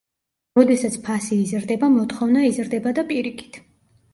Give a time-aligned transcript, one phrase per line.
[0.59, 3.63] როდესაც ფასი იზრდება, მოთხოვნა იზრდება და პირიქით.